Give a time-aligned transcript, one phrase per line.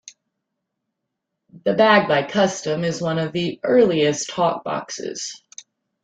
[1.63, 5.43] The Bag by Kustom is one of the earliest talk boxes.